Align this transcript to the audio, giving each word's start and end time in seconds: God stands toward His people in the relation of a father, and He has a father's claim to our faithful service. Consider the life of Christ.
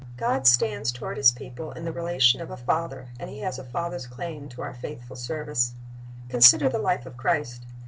God 0.17 0.47
stands 0.47 0.91
toward 0.91 1.17
His 1.17 1.31
people 1.31 1.73
in 1.73 1.85
the 1.85 1.91
relation 1.91 2.41
of 2.41 2.49
a 2.49 2.57
father, 2.57 3.09
and 3.19 3.29
He 3.29 3.37
has 3.41 3.59
a 3.59 3.63
father's 3.63 4.07
claim 4.07 4.49
to 4.49 4.63
our 4.63 4.73
faithful 4.73 5.15
service. 5.15 5.75
Consider 6.27 6.67
the 6.69 6.79
life 6.79 7.05
of 7.05 7.17
Christ. 7.17 7.67